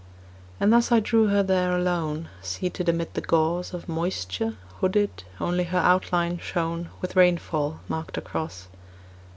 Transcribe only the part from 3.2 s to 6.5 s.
gauze Of moisture, hooded, only her outline